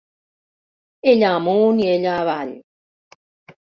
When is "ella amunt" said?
1.11-1.81